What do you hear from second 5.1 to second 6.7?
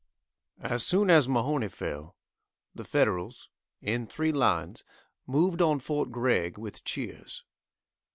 moved on fort Gregg,